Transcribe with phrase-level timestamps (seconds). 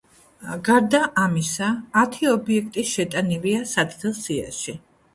[0.69, 1.69] გარდა ამისა,
[2.05, 4.81] ათი ობიექტი შეტანილია საცდელ სიაში.